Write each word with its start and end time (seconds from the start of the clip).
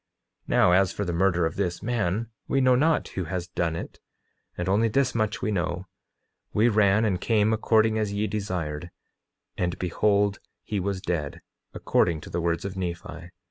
9:15 0.47 0.47
Now, 0.49 0.71
as 0.71 0.91
for 0.91 1.05
the 1.05 1.13
murder 1.13 1.45
of 1.45 1.57
this 1.57 1.83
man, 1.83 2.31
we 2.47 2.59
know 2.59 2.73
not 2.73 3.09
who 3.09 3.25
has 3.25 3.47
done 3.49 3.75
it; 3.75 3.99
and 4.57 4.67
only 4.67 4.87
this 4.87 5.13
much 5.13 5.43
we 5.43 5.51
know, 5.51 5.85
we 6.53 6.69
ran 6.69 7.05
and 7.05 7.21
came 7.21 7.53
according 7.53 7.99
as 7.99 8.11
ye 8.11 8.25
desired, 8.25 8.89
and 9.59 9.77
behold 9.77 10.39
he 10.63 10.79
was 10.79 11.03
dead, 11.03 11.41
according 11.75 12.19
to 12.21 12.31
the 12.31 12.41
words 12.41 12.65
of 12.65 12.75
Nephi. 12.75 13.29